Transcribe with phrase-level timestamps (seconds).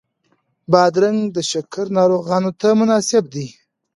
[0.71, 3.47] بادرنګ د شکر ناروغانو ته مناسب دی.